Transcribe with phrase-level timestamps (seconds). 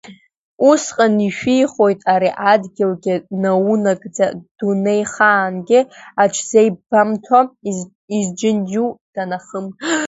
[0.69, 4.27] Усҟан ишәихоит ари адгьылгьы, наунагӡа,
[4.57, 5.79] дунеихаангьы
[6.23, 7.39] аҽзеибнамҭо,
[8.17, 9.65] изџьынџьу данахым…